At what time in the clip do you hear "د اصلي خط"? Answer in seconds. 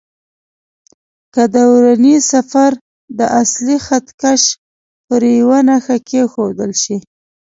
3.19-4.07